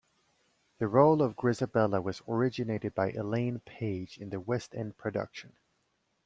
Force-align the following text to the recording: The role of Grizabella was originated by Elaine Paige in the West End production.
The 0.79 0.87
role 0.87 1.21
of 1.21 1.35
Grizabella 1.35 2.01
was 2.01 2.23
originated 2.27 2.95
by 2.95 3.11
Elaine 3.11 3.59
Paige 3.67 4.17
in 4.17 4.31
the 4.31 4.39
West 4.39 4.73
End 4.73 4.97
production. 4.97 5.53